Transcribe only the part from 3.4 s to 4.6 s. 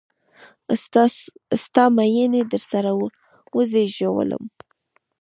وزیږولم